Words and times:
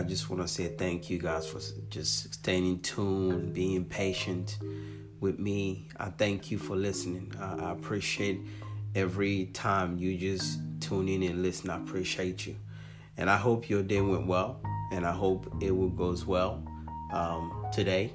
I 0.00 0.02
just 0.02 0.30
want 0.30 0.40
to 0.40 0.48
say 0.48 0.68
thank 0.68 1.10
you 1.10 1.18
guys 1.18 1.46
for 1.46 1.60
just 1.90 2.32
staying 2.32 2.66
in 2.66 2.80
tune, 2.80 3.52
being 3.52 3.84
patient 3.84 4.56
with 5.20 5.38
me. 5.38 5.88
I 5.98 6.08
thank 6.08 6.50
you 6.50 6.56
for 6.56 6.74
listening. 6.74 7.34
I, 7.38 7.66
I 7.66 7.72
appreciate 7.72 8.40
every 8.94 9.50
time 9.52 9.98
you 9.98 10.16
just 10.16 10.58
tune 10.80 11.06
in 11.06 11.22
and 11.22 11.42
listen. 11.42 11.68
I 11.68 11.76
appreciate 11.76 12.46
you. 12.46 12.56
And 13.18 13.28
I 13.28 13.36
hope 13.36 13.68
your 13.68 13.82
day 13.82 14.00
went 14.00 14.26
well, 14.26 14.62
and 14.90 15.04
I 15.04 15.12
hope 15.12 15.54
it 15.60 15.70
will 15.70 15.90
goes 15.90 16.24
well 16.24 16.64
um, 17.12 17.66
today. 17.70 18.14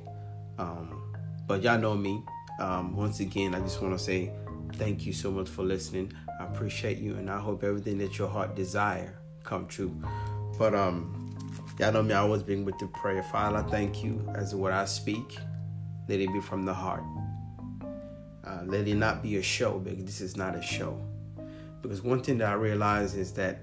Um, 0.57 1.13
but 1.45 1.61
y'all 1.61 1.77
know 1.77 1.93
me. 1.93 2.23
Um, 2.59 2.95
once 2.95 3.19
again, 3.19 3.53
I 3.53 3.59
just 3.59 3.79
want 3.79 3.95
to 3.95 4.03
say 4.03 4.31
thank 4.73 5.05
you 5.05 5.13
so 5.13 5.29
much 5.29 5.49
for 5.49 5.61
listening. 5.61 6.13
I 6.39 6.45
appreciate 6.45 6.97
you, 6.97 7.13
and 7.17 7.29
I 7.29 7.37
hope 7.37 7.63
everything 7.63 7.99
that 7.99 8.17
your 8.17 8.27
heart 8.27 8.55
desire 8.55 9.19
come 9.43 9.67
true. 9.67 9.95
But 10.57 10.73
um, 10.73 11.24
y'all 11.79 11.91
know 11.91 12.03
me. 12.03 12.13
I 12.13 12.19
always 12.19 12.43
been 12.43 12.65
with 12.65 12.77
the 12.79 12.87
prayer. 12.87 13.23
Father, 13.23 13.57
I 13.57 13.63
thank 13.63 14.03
you 14.03 14.27
as 14.35 14.55
what 14.55 14.71
I 14.71 14.85
speak. 14.85 15.37
Let 16.07 16.19
it 16.19 16.31
be 16.31 16.41
from 16.41 16.63
the 16.63 16.73
heart. 16.73 17.03
Uh, 18.45 18.61
let 18.65 18.87
it 18.87 18.95
not 18.95 19.23
be 19.23 19.37
a 19.37 19.41
show 19.41 19.79
because 19.79 20.05
this 20.05 20.21
is 20.21 20.37
not 20.37 20.55
a 20.55 20.61
show. 20.61 21.01
Because 21.81 22.01
one 22.01 22.21
thing 22.21 22.37
that 22.39 22.49
I 22.49 22.53
realize 22.53 23.15
is 23.15 23.31
that 23.33 23.61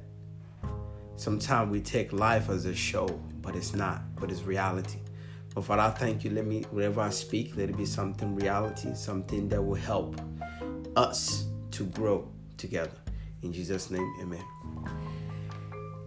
sometimes 1.17 1.71
we 1.71 1.81
take 1.81 2.13
life 2.13 2.49
as 2.51 2.67
a 2.67 2.75
show, 2.75 3.07
but 3.41 3.57
it's 3.57 3.75
not. 3.75 4.03
But 4.17 4.31
it's 4.31 4.43
reality. 4.43 4.99
But 5.55 5.65
Father, 5.65 5.83
I 5.83 5.91
thank 5.91 6.25
you. 6.25 6.31
Let 6.31 6.47
me, 6.47 6.65
whenever 6.71 7.01
I 7.01 7.11
speak, 7.11 7.57
let 7.57 7.69
it 7.69 7.77
be 7.77 7.87
something 7.87 8.35
reality, 8.35 8.95
something 8.95 9.49
that 9.49 9.63
will 9.63 9.75
help 9.75 10.21
us 10.97 11.47
to 11.73 11.85
grow 11.85 12.29
together. 12.57 12.97
In 13.43 13.53
Jesus' 13.53 13.91
name, 13.91 14.13
amen. 14.21 14.45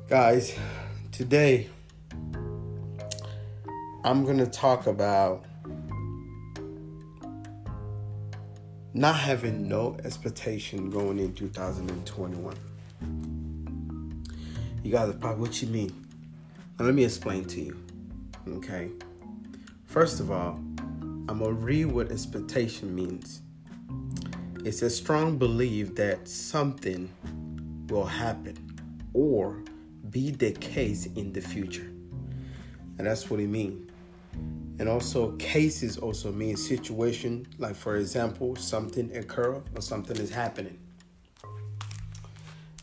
Guys, 0.08 0.58
today 1.12 1.70
I'm 4.06 4.24
going 4.24 4.38
to 4.38 4.46
talk 4.46 4.86
about 4.86 5.44
not 8.94 9.16
having 9.16 9.68
no 9.68 9.98
expectation 10.06 10.92
going 10.92 11.18
in 11.18 11.34
2021. 11.34 12.56
You 14.84 14.92
guys 14.92 15.10
are 15.10 15.14
probably, 15.14 15.42
what 15.42 15.60
you 15.60 15.70
mean? 15.70 16.06
Now, 16.78 16.86
let 16.86 16.94
me 16.94 17.04
explain 17.04 17.46
to 17.46 17.60
you. 17.60 17.84
Okay. 18.48 18.92
First 19.86 20.20
of 20.20 20.30
all, 20.30 20.60
I'm 21.28 21.40
going 21.40 21.40
to 21.40 21.54
read 21.54 21.86
what 21.86 22.12
expectation 22.12 22.94
means. 22.94 23.42
It's 24.64 24.84
a 24.84 24.90
strong 24.92 25.40
belief 25.40 25.96
that 25.96 26.28
something 26.28 27.10
will 27.90 28.06
happen 28.06 28.56
or 29.16 29.64
be 30.12 30.30
the 30.30 30.52
case 30.52 31.08
in 31.08 31.34
the 31.34 31.42
future. 31.42 31.90
And 33.00 33.08
that's 33.08 33.32
what 33.32 33.40
it 33.40 33.48
means. 33.48 33.94
And 34.78 34.90
also 34.90 35.32
cases 35.38 35.98
also 35.98 36.32
mean 36.32 36.58
situation, 36.58 37.48
like 37.58 37.76
for 37.76 37.96
example, 37.96 38.56
something 38.56 39.16
occur 39.16 39.62
or 39.74 39.82
something 39.82 40.18
is 40.18 40.30
happening. 40.30 40.78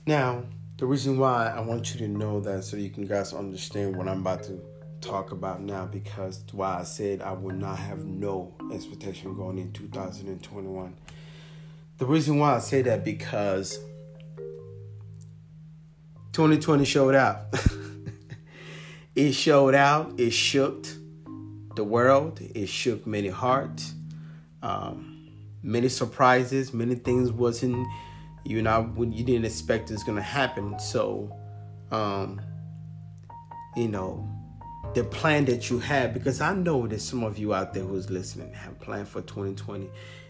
Now, 0.07 0.45
the 0.79 0.87
reason 0.87 1.19
why 1.19 1.49
I 1.49 1.61
want 1.61 1.95
you 1.95 2.01
to 2.01 2.09
know 2.09 2.41
that 2.41 2.65
so 2.65 2.77
you 2.77 2.91
can 2.91 3.05
guys 3.05 3.33
understand 3.33 3.95
what 3.95 4.09
I'm 4.09 4.21
about 4.21 4.43
to 4.45 4.61
talk 5.01 5.33
about 5.33 5.61
now 5.61 5.85
because 5.85 6.43
why 6.53 6.79
I 6.81 6.85
said 6.85 7.21
I 7.21 7.33
will 7.33 7.55
not 7.55 7.79
have 7.79 8.05
no 8.05 8.55
expectation 8.73 9.35
going 9.37 9.59
in 9.59 9.73
2021. 9.73 10.97
The 11.99 12.07
reason 12.07 12.39
why 12.39 12.57
I 12.57 12.59
say 12.59 12.83
that 12.83 13.05
because 13.05 13.79
2020 16.33 16.85
showed 16.85 17.15
out. 17.15 17.43
it 19.15 19.33
showed 19.33 19.75
out. 19.75 20.19
It 20.19 20.31
shook 20.31 20.87
the 21.77 21.85
world. 21.85 22.41
It 22.55 22.69
shook 22.69 23.07
many 23.07 23.29
hearts. 23.29 23.95
Um, 24.63 25.29
many 25.63 25.89
surprises. 25.89 26.73
Many 26.73 26.95
things 26.95 27.33
wasn't 27.33 27.87
you 28.45 28.61
know 28.61 28.93
you 28.99 29.25
didn't 29.25 29.45
expect 29.45 29.91
it's 29.91 30.03
gonna 30.03 30.23
happen. 30.23 30.79
So, 30.79 31.35
um, 31.91 32.41
you 33.77 33.89
know, 33.89 34.29
the 34.95 35.05
plan 35.05 35.45
that 35.47 35.71
you 35.71 35.79
had 35.79 36.13
because 36.13 36.41
I 36.41 36.55
know 36.55 36.87
that 36.87 37.01
some 37.01 37.23
of 37.23 37.39
you 37.39 37.55
out 37.55 37.73
there 37.75 37.85
who's 37.85 38.11
listening 38.11 38.53
have 38.55 38.79
planned 38.81 39.09
for 39.09 39.23
2020. 39.23 39.89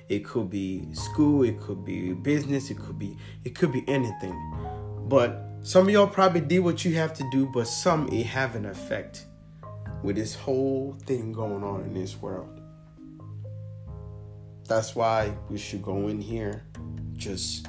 It 0.09 0.25
could 0.25 0.50
be 0.50 0.93
school. 0.93 1.43
It 1.43 1.59
could 1.61 1.84
be 1.84 2.12
business. 2.12 2.71
It 2.71 2.78
could 2.78 2.99
be 2.99 3.17
it 3.44 3.55
could 3.55 3.72
be 3.72 3.84
anything. 3.88 4.38
But 5.09 5.43
some 5.62 5.87
of 5.87 5.91
y'all 5.91 6.06
probably 6.06 6.41
did 6.41 6.61
what 6.61 6.84
you 6.84 6.94
have 6.97 7.15
to 7.15 7.31
do, 7.31 7.47
but 7.47 7.67
some 7.67 8.09
it 8.09 8.27
have 8.27 8.55
an 8.56 8.67
effect 8.67 9.27
with 10.03 10.17
this 10.17 10.35
whole 10.35 10.97
thing 11.05 11.33
going 11.33 11.63
on 11.63 11.83
in 11.83 11.95
this 11.95 12.21
world. 12.21 12.61
That's 14.69 14.95
why 14.95 15.35
we 15.49 15.59
should 15.59 15.83
go 15.83 16.09
in 16.09 16.21
here, 16.21 16.65
just 17.15 17.69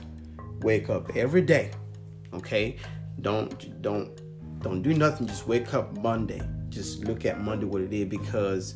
wake 0.62 0.90
up 0.90 1.16
every 1.16 1.42
day. 1.42 1.72
Okay? 2.34 2.78
Don't 3.22 3.82
don't 3.82 4.20
don't 4.62 4.82
do 4.82 4.94
nothing, 4.94 5.28
just 5.28 5.48
wake 5.48 5.74
up 5.74 5.98
Monday. 5.98 6.42
Just 6.70 7.04
look 7.04 7.26
at 7.26 7.42
Monday 7.42 7.66
what 7.66 7.82
it 7.82 7.94
is 7.94 8.06
because 8.06 8.76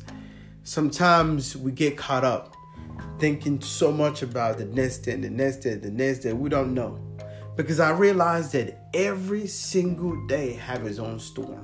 sometimes 0.62 1.56
we 1.56 1.72
get 1.72 1.96
caught 1.96 2.24
up 2.24 2.54
thinking 3.18 3.60
so 3.60 3.90
much 3.90 4.22
about 4.22 4.58
the 4.58 4.64
next 4.66 4.98
day, 4.98 5.16
the 5.16 5.30
next 5.30 5.56
day, 5.56 5.74
the 5.74 5.90
next 5.90 6.20
day. 6.20 6.32
We 6.32 6.48
don't 6.48 6.74
know 6.74 7.00
because 7.56 7.80
I 7.80 7.90
realized 7.90 8.52
that 8.52 8.88
every 8.94 9.46
single 9.48 10.26
day 10.26 10.52
have 10.52 10.86
its 10.86 11.00
own 11.00 11.18
storm. 11.18 11.62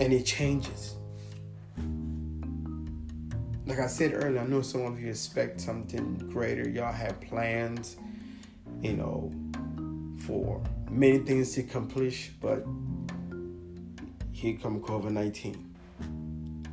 And 0.00 0.12
it 0.12 0.24
changes. 0.26 0.96
Like 3.66 3.78
I 3.78 3.86
said 3.86 4.12
earlier, 4.12 4.40
I 4.40 4.46
know 4.46 4.60
some 4.60 4.82
of 4.82 5.00
you 5.00 5.08
expect 5.08 5.60
something 5.60 6.16
greater. 6.30 6.68
Y'all 6.68 6.92
have 6.92 7.20
plans, 7.20 7.96
you 8.82 8.92
know, 8.94 9.32
for 10.26 10.62
many 10.90 11.18
things 11.18 11.52
to 11.54 11.62
accomplish, 11.62 12.30
but 12.40 12.64
here 14.32 14.58
come 14.60 14.80
COVID-19. 14.80 15.56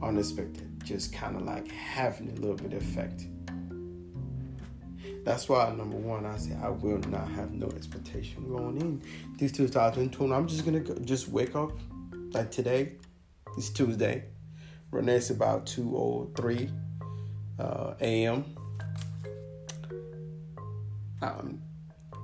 Unexpected. 0.01 0.83
Just 0.83 1.13
kind 1.13 1.35
of 1.35 1.43
like 1.43 1.71
having 1.71 2.29
a 2.29 2.33
little 2.33 2.55
bit 2.55 2.73
of 2.73 2.81
effect. 2.81 3.25
That's 5.23 5.47
why 5.47 5.71
number 5.75 5.95
one, 5.95 6.25
I 6.25 6.37
say 6.37 6.57
I 6.61 6.69
will 6.69 6.97
not 7.09 7.29
have 7.29 7.51
no 7.53 7.67
expectation 7.67 8.49
going 8.49 8.81
in 8.81 9.01
this 9.37 9.51
2020. 9.51 10.33
I'm 10.33 10.47
just 10.47 10.65
gonna 10.65 10.79
go, 10.79 10.95
just 10.95 11.29
wake 11.29 11.55
up 11.55 11.71
like 12.33 12.49
today. 12.49 12.93
It's 13.57 13.69
Tuesday. 13.69 14.25
Renee's 14.91 15.29
about 15.29 15.65
2:03 15.65 16.71
uh, 17.59 17.93
a.m. 17.99 18.45
Um, 21.21 21.61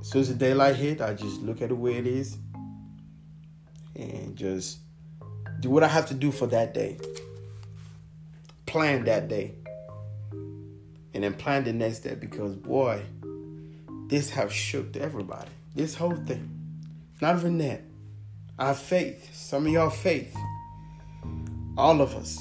as 0.02 0.10
soon 0.10 0.22
as 0.22 0.30
the 0.30 0.36
daylight 0.36 0.76
hit, 0.76 1.02
I 1.02 1.14
just 1.14 1.42
look 1.42 1.62
at 1.62 1.70
the 1.70 1.76
way 1.76 1.96
it 1.96 2.08
is 2.08 2.38
and 3.96 4.36
just 4.36 4.80
do 5.60 5.70
what 5.70 5.84
I 5.84 5.88
have 5.88 6.08
to 6.08 6.14
do 6.14 6.32
for 6.32 6.48
that 6.48 6.74
day. 6.74 6.98
Plan 8.66 9.06
that 9.06 9.28
day 9.28 9.56
and 11.14 11.24
then 11.24 11.34
plan 11.34 11.64
the 11.64 11.74
next 11.74 12.00
day 12.00 12.16
because 12.16 12.56
boy, 12.56 13.02
this 14.08 14.30
have 14.32 14.54
shook 14.54 14.96
everybody. 14.96 15.50
This 15.76 15.96
whole 15.96 16.16
thing. 16.16 16.54
Not 17.22 17.38
even 17.38 17.58
that. 17.60 17.82
Our 18.60 18.74
faith. 18.74 19.36
Some 19.36 19.66
of 19.66 19.72
y'all 19.72 19.90
faith. 19.90 20.36
All 21.78 22.02
of 22.02 22.16
us. 22.16 22.40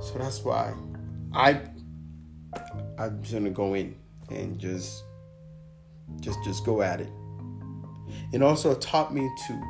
So 0.00 0.18
that's 0.18 0.42
why 0.42 0.72
I 1.34 1.60
I'm 2.98 3.22
just 3.22 3.34
gonna 3.34 3.50
go 3.50 3.74
in 3.74 3.96
and 4.30 4.58
just 4.58 5.04
just 6.20 6.42
just 6.44 6.64
go 6.64 6.82
at 6.82 7.00
it. 7.00 7.10
It 8.32 8.42
also 8.42 8.74
taught 8.74 9.14
me 9.14 9.28
to 9.46 9.62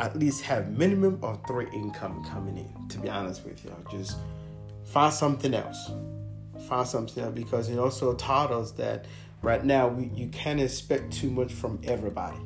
at 0.00 0.16
least 0.16 0.42
have 0.42 0.76
minimum 0.76 1.18
of 1.22 1.40
three 1.46 1.68
income 1.72 2.24
coming 2.24 2.58
in. 2.58 2.88
To 2.88 2.98
be 2.98 3.08
honest 3.08 3.44
with 3.44 3.64
y'all. 3.64 3.76
just 3.90 4.16
find 4.84 5.12
something 5.12 5.54
else. 5.54 5.90
Find 6.68 6.86
something 6.86 7.22
else 7.22 7.34
because 7.34 7.68
it 7.68 7.78
also 7.78 8.14
taught 8.14 8.50
us 8.50 8.72
that 8.72 9.06
right 9.42 9.64
now 9.64 9.88
we, 9.88 10.06
you 10.14 10.28
can't 10.28 10.60
expect 10.60 11.12
too 11.12 11.30
much 11.30 11.52
from 11.52 11.80
everybody. 11.84 12.38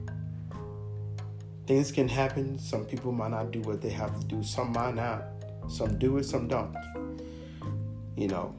Things 1.67 1.93
can 1.93 2.09
happen. 2.09 2.59
Some 2.59 2.85
people 2.85 3.13
might 3.13 3.31
not 3.31 3.51
do 3.51 3.61
what 3.63 3.81
they 3.81 3.91
have 3.91 4.19
to 4.19 4.27
do. 4.27 4.43
Some 4.43 4.73
might 4.73 4.95
not. 4.95 5.25
Some 5.69 5.99
do 5.99 6.19
it. 6.19 6.25
Some 6.25 6.49
don't. 6.49 6.75
You 8.17 8.29
know, 8.29 8.55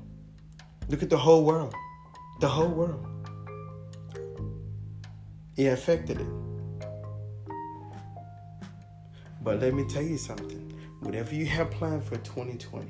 look 0.90 1.04
at 1.04 1.10
the 1.10 1.18
whole 1.18 1.44
world. 1.44 1.74
The 2.40 2.48
whole 2.48 2.70
world. 2.70 3.06
It 5.56 5.66
affected 5.66 6.22
it. 6.22 6.28
But 9.44 9.60
let 9.60 9.74
me 9.74 9.86
tell 9.88 10.02
you 10.02 10.18
something. 10.18 10.72
Whatever 11.02 11.36
you 11.36 11.46
have 11.46 11.70
planned 11.70 12.04
for 12.04 12.16
2020 12.18 12.88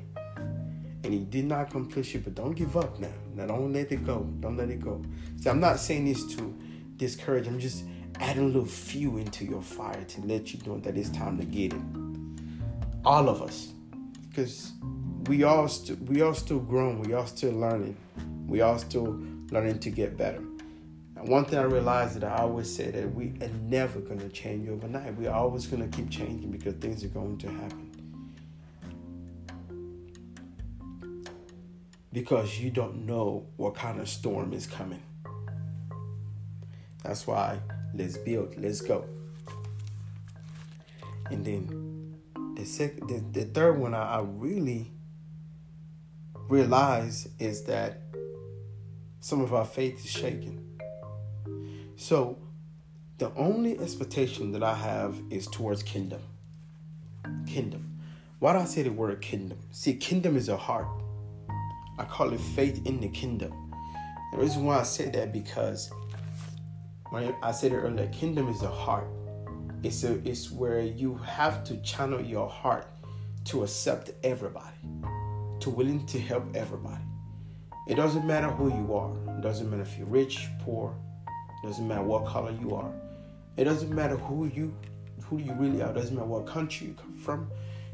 and 1.04 1.12
you 1.12 1.20
did 1.20 1.44
not 1.44 1.68
accomplish 1.68 2.14
it, 2.14 2.24
but 2.24 2.34
don't 2.34 2.54
give 2.54 2.76
up 2.76 2.98
now. 2.98 3.12
Now 3.34 3.46
don't 3.46 3.72
let 3.72 3.92
it 3.92 4.06
go. 4.06 4.20
Don't 4.40 4.56
let 4.56 4.70
it 4.70 4.80
go. 4.80 5.02
See, 5.36 5.50
I'm 5.50 5.60
not 5.60 5.78
saying 5.78 6.06
this 6.06 6.24
to 6.36 6.56
discourage. 6.96 7.46
I'm 7.46 7.60
just 7.60 7.84
adding 8.20 8.44
a 8.44 8.46
little 8.46 8.64
fuel 8.64 9.18
into 9.18 9.44
your 9.44 9.62
fire 9.62 10.04
to 10.04 10.20
let 10.22 10.52
you 10.52 10.60
know 10.66 10.78
that 10.80 10.96
it's 10.96 11.10
time 11.10 11.38
to 11.38 11.44
get 11.44 11.72
it. 11.72 11.80
All 13.04 13.28
of 13.28 13.42
us, 13.42 13.72
because 14.28 14.72
we 15.26 15.42
all 15.42 15.68
st- 15.68 16.00
we 16.08 16.22
all 16.22 16.34
still 16.34 16.60
growing. 16.60 17.00
We 17.00 17.14
all 17.14 17.26
still 17.26 17.52
learning. 17.52 17.96
We 18.46 18.60
all 18.60 18.78
still 18.78 19.20
learning 19.50 19.80
to 19.80 19.90
get 19.90 20.16
better. 20.16 20.42
And 21.16 21.28
one 21.28 21.44
thing 21.44 21.58
I 21.58 21.62
realized 21.62 22.20
that 22.20 22.24
I 22.24 22.42
always 22.42 22.74
say 22.74 22.90
that 22.90 23.14
we 23.14 23.34
are 23.40 23.50
never 23.62 24.00
gonna 24.00 24.28
change 24.28 24.68
overnight. 24.68 25.16
We're 25.16 25.30
always 25.30 25.66
gonna 25.66 25.88
keep 25.88 26.10
changing 26.10 26.50
because 26.50 26.74
things 26.74 27.04
are 27.04 27.08
going 27.08 27.38
to 27.38 27.48
happen. 27.48 27.94
because 32.14 32.60
you 32.60 32.70
don't 32.70 33.04
know 33.04 33.44
what 33.56 33.74
kind 33.74 34.00
of 34.00 34.08
storm 34.08 34.52
is 34.52 34.68
coming. 34.68 35.02
That's 37.02 37.26
why 37.26 37.58
let's 37.96 38.16
build, 38.16 38.54
let's 38.58 38.80
go. 38.80 39.04
And 41.30 41.44
then 41.44 42.16
the 42.56 42.64
second, 42.64 43.08
the, 43.08 43.40
the 43.40 43.46
third 43.46 43.78
one 43.78 43.94
I, 43.94 44.16
I 44.16 44.20
really 44.22 44.92
realize 46.48 47.28
is 47.38 47.64
that 47.64 48.02
some 49.20 49.40
of 49.40 49.54
our 49.54 49.64
faith 49.64 50.04
is 50.04 50.10
shaken. 50.10 50.60
So 51.96 52.38
the 53.18 53.32
only 53.36 53.78
expectation 53.78 54.52
that 54.52 54.62
I 54.62 54.74
have 54.74 55.16
is 55.30 55.46
towards 55.46 55.82
kingdom. 55.82 56.20
Kingdom. 57.46 57.98
Why 58.40 58.52
do 58.52 58.58
I 58.58 58.64
say 58.64 58.82
the 58.82 58.92
word 58.92 59.22
kingdom? 59.22 59.58
See, 59.70 59.94
kingdom 59.94 60.36
is 60.36 60.48
a 60.48 60.56
heart. 60.56 60.88
I 61.98 62.04
call 62.04 62.32
it 62.32 62.40
faith 62.40 62.84
in 62.84 63.00
the 63.00 63.08
kingdom. 63.08 63.72
The 64.32 64.38
reason 64.38 64.64
why 64.64 64.80
I 64.80 64.82
say 64.82 65.08
that 65.10 65.32
because 65.32 65.90
I 67.14 67.52
said 67.52 67.72
it 67.72 67.76
earlier, 67.76 68.08
kingdom 68.08 68.48
is 68.48 68.60
the 68.60 68.68
heart. 68.68 69.06
It's 69.82 70.04
a, 70.04 70.14
it's 70.26 70.50
where 70.50 70.80
you 70.80 71.16
have 71.16 71.64
to 71.64 71.76
channel 71.78 72.20
your 72.20 72.48
heart 72.48 72.86
to 73.46 73.62
accept 73.62 74.12
everybody, 74.22 74.76
to 75.60 75.70
willing 75.70 76.06
to 76.06 76.18
help 76.18 76.44
everybody. 76.56 77.02
It 77.88 77.96
doesn't 77.96 78.26
matter 78.26 78.48
who 78.48 78.68
you 78.68 78.94
are. 78.94 79.14
It 79.36 79.42
doesn't 79.42 79.70
matter 79.70 79.82
if 79.82 79.98
you're 79.98 80.06
rich, 80.06 80.48
poor. 80.60 80.96
It 81.62 81.66
doesn't 81.66 81.86
matter 81.86 82.02
what 82.02 82.26
color 82.26 82.56
you 82.60 82.74
are. 82.74 82.92
It 83.56 83.64
doesn't 83.64 83.94
matter 83.94 84.16
who 84.16 84.46
you 84.46 84.74
who 85.24 85.38
you 85.38 85.52
really 85.54 85.82
are. 85.82 85.90
It 85.90 85.94
doesn't 85.94 86.14
matter 86.14 86.26
what 86.26 86.46
country 86.46 86.88
you 86.88 86.94
come 86.94 87.14
from. 87.14 87.50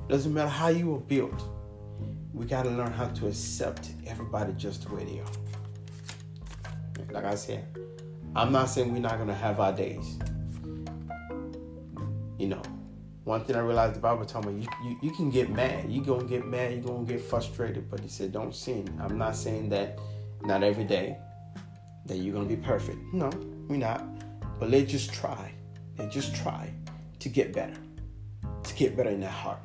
It 0.08 0.12
doesn't 0.12 0.32
matter 0.32 0.48
how 0.48 0.68
you 0.68 0.90
were 0.90 0.98
built 0.98 1.42
we 2.32 2.46
got 2.46 2.62
to 2.62 2.70
learn 2.70 2.92
how 2.92 3.06
to 3.06 3.26
accept 3.26 3.90
everybody 4.06 4.52
just 4.54 4.88
the 4.88 4.94
way 4.94 5.04
they 5.04 5.20
are. 5.20 5.26
Like 7.12 7.24
I 7.24 7.34
said, 7.34 7.66
I'm 8.36 8.52
not 8.52 8.68
saying 8.68 8.92
we're 8.92 9.00
not 9.00 9.16
to 9.28 9.34
have 9.34 9.60
our 9.60 9.72
days. 9.72 10.18
You 12.38 12.48
know, 12.48 12.62
one 13.24 13.44
thing 13.44 13.56
I 13.56 13.60
realized 13.60 13.96
the 13.96 14.00
Bible 14.00 14.24
told 14.24 14.46
me, 14.46 14.62
you, 14.62 14.68
you, 14.88 14.96
you 15.02 15.10
can 15.12 15.30
get 15.30 15.50
mad. 15.50 15.90
You're 15.90 16.20
to 16.20 16.26
get 16.26 16.46
mad. 16.46 16.72
You're 16.72 16.82
to 17.06 17.12
get 17.12 17.20
frustrated. 17.20 17.90
But 17.90 18.00
he 18.00 18.08
said, 18.08 18.32
don't 18.32 18.54
sin. 18.54 18.88
I'm 19.00 19.18
not 19.18 19.36
saying 19.36 19.68
that 19.70 19.98
not 20.42 20.62
every 20.62 20.84
day 20.84 21.18
that 22.06 22.16
you're 22.16 22.34
to 22.48 22.56
be 22.56 22.60
perfect. 22.60 22.98
No, 23.12 23.30
we're 23.68 23.76
not. 23.76 24.04
But 24.58 24.70
let's 24.70 24.90
just 24.90 25.12
try. 25.12 25.52
Let's 25.98 26.14
just 26.14 26.34
try 26.34 26.72
to 27.18 27.28
get 27.28 27.52
better. 27.52 27.76
To 28.62 28.74
get 28.74 28.96
better 28.96 29.10
in 29.10 29.20
that 29.20 29.30
heart. 29.30 29.60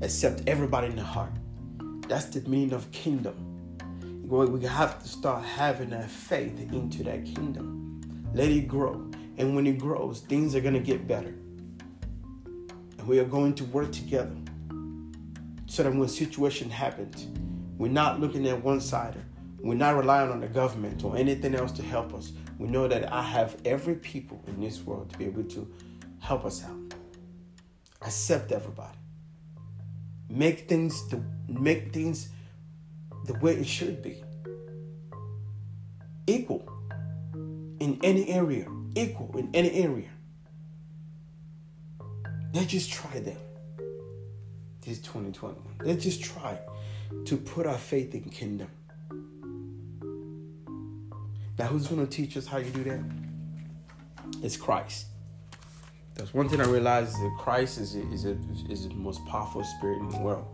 Accept 0.00 0.42
everybody 0.46 0.88
in 0.88 0.96
the 0.96 1.02
heart 1.02 1.32
that's 2.12 2.26
the 2.26 2.46
meaning 2.46 2.74
of 2.74 2.90
kingdom. 2.92 3.34
We 4.28 4.64
have 4.66 5.02
to 5.02 5.08
start 5.08 5.44
having 5.44 5.90
that 5.90 6.10
faith 6.10 6.58
into 6.72 7.02
that 7.04 7.24
kingdom. 7.24 7.81
Let 8.34 8.48
it 8.50 8.68
grow. 8.68 9.10
And 9.38 9.56
when 9.56 9.66
it 9.66 9.78
grows, 9.78 10.20
things 10.20 10.54
are 10.54 10.60
going 10.60 10.74
to 10.74 10.80
get 10.80 11.06
better. 11.06 11.34
And 12.98 13.06
we 13.06 13.18
are 13.18 13.24
going 13.24 13.54
to 13.54 13.64
work 13.66 13.92
together 13.92 14.36
so 15.66 15.82
that 15.82 15.90
when 15.90 16.02
a 16.02 16.08
situation 16.08 16.70
happens, 16.70 17.26
we're 17.78 17.88
not 17.88 18.20
looking 18.20 18.46
at 18.48 18.62
one 18.62 18.80
side. 18.80 19.16
We're 19.58 19.74
not 19.74 19.96
relying 19.96 20.30
on 20.30 20.40
the 20.40 20.48
government 20.48 21.04
or 21.04 21.16
anything 21.16 21.54
else 21.54 21.72
to 21.72 21.82
help 21.82 22.14
us. 22.14 22.32
We 22.58 22.68
know 22.68 22.88
that 22.88 23.12
I 23.12 23.22
have 23.22 23.56
every 23.64 23.94
people 23.94 24.42
in 24.46 24.60
this 24.60 24.82
world 24.82 25.10
to 25.10 25.18
be 25.18 25.24
able 25.24 25.44
to 25.44 25.72
help 26.20 26.44
us 26.44 26.64
out. 26.64 26.94
Accept 28.02 28.52
everybody 28.52 28.98
make 30.32 30.66
things 30.66 31.06
the 31.08 31.22
make 31.48 31.92
things 31.92 32.30
the 33.26 33.34
way 33.34 33.54
it 33.54 33.66
should 33.66 34.02
be. 34.02 34.22
Equal 36.26 36.66
in 37.82 37.98
any 38.04 38.28
area. 38.28 38.66
Equal 38.94 39.36
in 39.36 39.50
any 39.52 39.72
area. 39.72 40.08
Let's 42.54 42.68
just 42.68 42.92
try 42.92 43.18
that. 43.18 43.36
This 44.82 44.98
2021. 44.98 45.56
Let's 45.84 46.04
just 46.04 46.22
try 46.22 46.58
to 47.24 47.36
put 47.36 47.66
our 47.66 47.78
faith 47.78 48.14
in 48.14 48.22
kingdom. 48.24 48.68
Now, 51.58 51.66
who's 51.66 51.88
going 51.88 52.06
to 52.06 52.10
teach 52.10 52.36
us 52.36 52.46
how 52.46 52.58
you 52.58 52.70
do 52.70 52.84
that? 52.84 53.00
It's 54.42 54.56
Christ. 54.56 55.06
That's 56.14 56.32
one 56.32 56.48
thing 56.48 56.60
I 56.60 56.66
realized 56.66 57.14
is 57.14 57.20
that 57.20 57.34
Christ 57.38 57.78
is 57.78 57.94
is, 57.94 58.26
a, 58.26 58.36
is 58.68 58.88
the 58.88 58.94
most 58.94 59.24
powerful 59.26 59.64
spirit 59.64 59.98
in 59.98 60.08
the 60.08 60.18
world. 60.18 60.46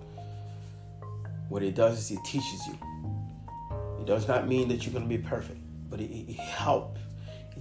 What 1.49 1.63
it 1.63 1.75
does 1.75 1.99
is 1.99 2.11
it 2.17 2.25
teaches 2.25 2.67
you. 2.67 2.79
It 4.01 4.07
does 4.07 4.29
not 4.29 4.49
mean 4.49 4.69
that 4.69 4.85
you're 4.85 4.93
going 4.93 5.09
to 5.09 5.17
be 5.17 5.23
perfect, 5.23 5.61
but 5.91 6.01
it, 6.01 6.11
it 6.11 6.39
helps. 6.39 7.01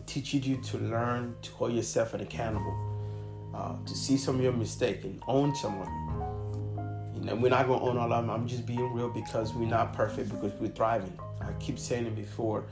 It 0.07 0.12
teaches 0.12 0.48
you 0.48 0.56
to 0.56 0.77
learn 0.77 1.36
to 1.42 1.51
hold 1.51 1.74
yourself 1.74 2.13
accountable, 2.13 3.51
uh, 3.54 3.75
to 3.86 3.94
see 3.94 4.15
some 4.15 4.36
of 4.36 4.42
your 4.42 4.54
mistake 4.54 5.04
and 5.04 5.21
own 5.27 5.54
some 5.54 5.81
of 5.81 5.86
them. 5.86 7.13
You 7.13 7.21
know, 7.25 7.36
we're 7.36 7.50
not 7.50 7.63
to 7.63 7.74
own 7.74 7.98
all 7.98 8.13
of 8.13 8.25
them. 8.25 8.30
I'm 8.30 8.48
just 8.48 8.65
being 8.65 8.94
real 8.94 9.09
because 9.09 9.54
we're 9.54 9.68
not 9.68 9.92
perfect 9.92 10.30
because 10.30 10.54
we're 10.62 10.69
thriving. 10.69 11.12
I 11.42 11.51
keep 11.59 11.77
saying 11.77 12.06
it 12.06 12.15
before. 12.15 12.63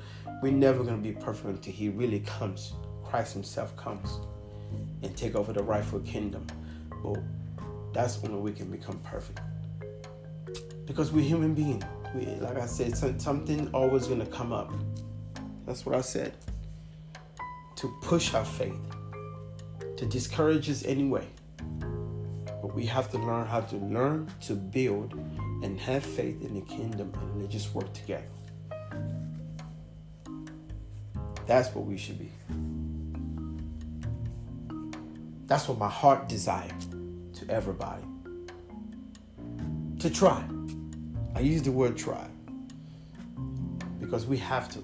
We're 0.41 0.53
never 0.53 0.81
going 0.81 0.95
to 0.95 1.01
be 1.01 1.11
perfect 1.11 1.45
until 1.45 1.73
He 1.73 1.89
really 1.89 2.21
comes. 2.21 2.71
Christ 3.03 3.33
Himself 3.33 3.75
comes 3.75 4.21
and 5.03 5.15
take 5.17 5.35
over 5.35 5.51
the 5.51 5.61
rightful 5.61 5.99
kingdom. 5.99 6.47
Well, 7.03 7.21
that's 7.91 8.21
when 8.21 8.39
we 8.41 8.53
can 8.53 8.71
become 8.71 8.99
perfect. 8.99 9.41
Because 10.85 11.11
we're 11.11 11.25
human 11.25 11.53
beings. 11.53 11.83
We, 12.15 12.27
like 12.35 12.57
I 12.57 12.65
said, 12.65 12.97
something 12.97 13.69
always 13.73 14.07
gonna 14.07 14.25
come 14.25 14.53
up. 14.53 14.71
That's 15.65 15.85
what 15.85 15.95
I 15.95 16.01
said. 16.01 16.33
To 17.77 17.93
push 18.01 18.33
our 18.33 18.45
faith, 18.45 18.79
to 19.97 20.05
discourage 20.05 20.69
us 20.69 20.85
anyway. 20.85 21.27
But 22.61 22.73
we 22.73 22.85
have 22.85 23.11
to 23.11 23.17
learn 23.17 23.45
how 23.45 23.61
to 23.61 23.75
learn 23.77 24.31
to 24.41 24.53
build 24.53 25.13
and 25.63 25.79
have 25.79 26.03
faith 26.03 26.41
in 26.41 26.55
the 26.55 26.61
kingdom 26.61 27.11
and 27.21 27.41
they 27.41 27.47
just 27.47 27.75
work 27.75 27.91
together. 27.93 28.23
That's 31.45 31.73
what 31.75 31.85
we 31.85 31.97
should 31.97 32.17
be. 32.17 32.31
That's 35.45 35.67
what 35.67 35.77
my 35.77 35.89
heart 35.89 36.27
desires 36.27 36.71
to 37.33 37.49
everybody. 37.49 38.03
To 39.99 40.09
try. 40.09 40.43
I 41.35 41.41
use 41.41 41.61
the 41.61 41.71
word 41.71 41.97
try 41.97 42.27
because 43.99 44.25
we 44.25 44.37
have 44.37 44.69
to. 44.69 44.83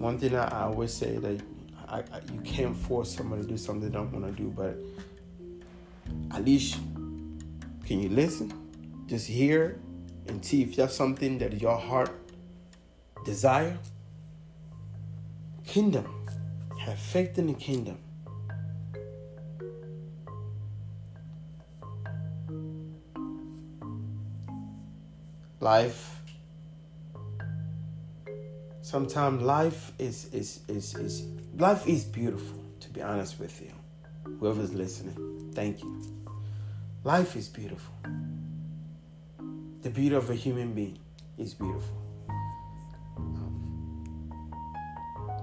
One 0.00 0.18
thing 0.18 0.34
I, 0.34 0.48
I 0.48 0.62
always 0.62 0.94
say 0.94 1.18
that 1.18 1.42
I, 1.86 1.98
I, 1.98 2.20
you 2.32 2.40
can't 2.40 2.74
force 2.74 3.14
somebody 3.14 3.42
to 3.42 3.48
do 3.48 3.58
something 3.58 3.86
they 3.86 3.92
don't 3.92 4.10
want 4.10 4.24
to 4.24 4.42
do, 4.42 4.48
but 4.48 4.78
at 6.34 6.42
least 6.42 6.78
can 7.84 8.00
you 8.00 8.08
listen? 8.08 8.50
Just 9.06 9.26
hear 9.26 9.78
and 10.26 10.42
see 10.42 10.62
if 10.62 10.74
that's 10.74 10.94
something 10.96 11.36
that 11.38 11.60
your 11.60 11.76
heart 11.76 12.10
desire. 13.26 13.76
Kingdom 15.66 16.06
have 16.78 16.98
faith 16.98 17.36
in 17.36 17.48
the 17.48 17.52
kingdom. 17.52 17.98
Life. 25.60 26.09
Sometimes 28.90 29.40
life 29.42 29.92
is, 30.00 30.24
is, 30.32 30.62
is, 30.66 30.96
is 30.96 31.22
life 31.56 31.86
is 31.86 32.02
beautiful, 32.02 32.60
to 32.80 32.90
be 32.90 33.00
honest 33.00 33.38
with 33.38 33.62
you. 33.62 33.70
Whoever's 34.40 34.74
listening, 34.74 35.52
thank 35.54 35.80
you. 35.80 36.02
Life 37.04 37.36
is 37.36 37.46
beautiful. 37.46 37.94
The 39.82 39.90
beauty 39.90 40.16
of 40.16 40.28
a 40.28 40.34
human 40.34 40.72
being 40.72 40.98
is 41.38 41.54
beautiful. 41.54 42.02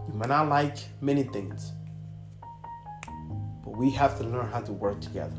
You 0.09 0.13
might 0.13 0.27
not 0.27 0.49
like 0.49 0.79
many 0.99 1.23
things, 1.23 1.71
but 3.63 3.77
we 3.77 3.89
have 3.91 4.17
to 4.17 4.25
learn 4.25 4.51
how 4.51 4.59
to 4.59 4.73
work 4.73 4.99
together. 4.99 5.37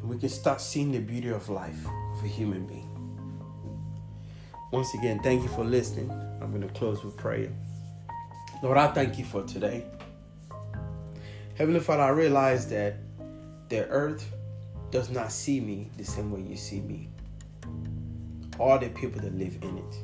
And 0.00 0.10
we 0.10 0.18
can 0.18 0.28
start 0.28 0.60
seeing 0.60 0.92
the 0.92 1.00
beauty 1.00 1.30
of 1.30 1.48
life 1.48 1.82
of 2.12 2.22
a 2.22 2.28
human 2.28 2.66
being. 2.66 2.91
Once 4.72 4.94
again, 4.94 5.20
thank 5.20 5.42
you 5.42 5.48
for 5.50 5.64
listening. 5.64 6.10
I'm 6.40 6.50
going 6.50 6.66
to 6.66 6.72
close 6.72 7.04
with 7.04 7.14
prayer. 7.14 7.50
Lord, 8.62 8.78
I 8.78 8.86
thank 8.86 9.18
you 9.18 9.24
for 9.26 9.42
today. 9.42 9.84
Heavenly 11.58 11.78
Father, 11.78 12.04
I 12.04 12.08
realize 12.08 12.66
that 12.70 12.94
the 13.68 13.86
earth 13.88 14.32
does 14.90 15.10
not 15.10 15.30
see 15.30 15.60
me 15.60 15.90
the 15.98 16.04
same 16.04 16.32
way 16.32 16.40
you 16.40 16.56
see 16.56 16.80
me. 16.80 17.10
All 18.58 18.78
the 18.78 18.88
people 18.88 19.20
that 19.20 19.36
live 19.36 19.58
in 19.60 19.76
it. 19.76 19.94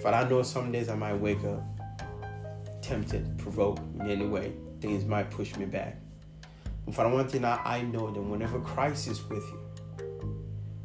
Father, 0.00 0.18
I 0.18 0.28
know 0.28 0.44
some 0.44 0.70
days 0.70 0.88
I 0.88 0.94
might 0.94 1.14
wake 1.14 1.42
up 1.42 1.64
tempted, 2.82 3.36
provoked 3.36 3.80
in 3.98 4.08
any 4.08 4.28
way. 4.28 4.52
Things 4.80 5.04
might 5.04 5.28
push 5.28 5.56
me 5.56 5.64
back. 5.64 5.96
But 6.84 6.94
Father, 6.94 7.12
one 7.12 7.26
thing 7.26 7.44
I, 7.44 7.60
I 7.64 7.80
know 7.82 8.12
that 8.12 8.22
whenever 8.22 8.60
Christ 8.60 9.08
is 9.08 9.28
with 9.28 9.42
you, 9.42 9.58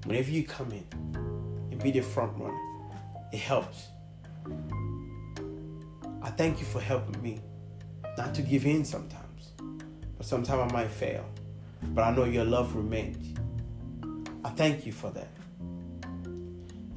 whenever 0.05 0.31
you 0.31 0.43
come 0.43 0.71
in 0.71 1.30
be 1.81 1.91
the 1.91 2.01
front 2.01 2.37
runner, 2.37 2.57
it 3.31 3.39
helps. 3.39 3.87
I 6.21 6.29
thank 6.29 6.59
you 6.59 6.65
for 6.65 6.79
helping 6.79 7.21
me 7.21 7.39
not 8.17 8.35
to 8.35 8.41
give 8.41 8.65
in 8.65 8.85
sometimes, 8.85 9.53
but 10.17 10.25
sometimes 10.25 10.71
I 10.71 10.75
might 10.75 10.91
fail. 10.91 11.25
But 11.83 12.03
I 12.03 12.11
know 12.11 12.25
your 12.25 12.45
love 12.45 12.75
remains. 12.75 13.37
I 14.43 14.49
thank 14.49 14.85
you 14.85 14.91
for 14.91 15.09
that. 15.11 15.29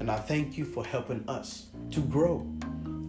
And 0.00 0.10
I 0.10 0.16
thank 0.16 0.58
you 0.58 0.64
for 0.64 0.84
helping 0.84 1.24
us 1.28 1.68
to 1.92 2.00
grow, 2.00 2.46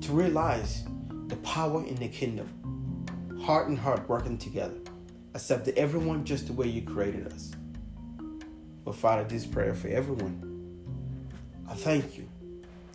to 0.01 0.11
realize 0.11 0.85
the 1.27 1.35
power 1.37 1.83
in 1.85 1.95
the 1.95 2.07
kingdom, 2.07 2.47
heart 3.43 3.67
and 3.67 3.77
heart 3.77 4.07
working 4.07 4.37
together, 4.37 4.77
accept 5.33 5.67
everyone 5.69 6.23
just 6.23 6.47
the 6.47 6.53
way 6.53 6.67
you 6.67 6.81
created 6.81 7.27
us. 7.33 7.51
But 8.85 8.95
Father, 8.95 9.23
this 9.25 9.45
prayer 9.45 9.73
for 9.73 9.89
everyone. 9.89 10.44
I 11.69 11.73
thank 11.73 12.17
you 12.17 12.27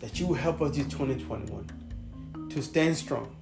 that 0.01 0.19
you 0.19 0.27
will 0.27 0.35
help 0.35 0.63
us 0.63 0.77
in 0.77 0.89
2021 0.89 2.49
to 2.51 2.63
stand 2.63 2.97
strong, 2.97 3.35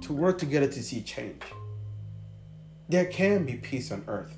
to 0.00 0.12
work 0.12 0.38
together 0.38 0.66
to 0.66 0.82
see 0.82 1.02
change. 1.02 1.42
There 2.88 3.04
can 3.06 3.44
be 3.44 3.54
peace 3.54 3.92
on 3.92 4.04
earth. 4.06 4.34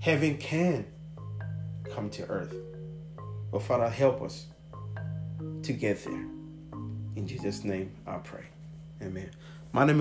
Heaven 0.00 0.36
can 0.38 0.86
come 1.94 2.10
to 2.10 2.24
earth. 2.26 2.54
But 3.50 3.62
Father, 3.62 3.88
help 3.88 4.22
us 4.22 4.46
to 5.62 5.72
get 5.72 6.04
there. 6.04 6.26
In 7.16 7.26
Jesus' 7.26 7.64
name, 7.64 7.92
I 8.06 8.16
pray. 8.16 8.44
Amen. 9.02 9.30
My 9.72 9.84
name 9.84 9.92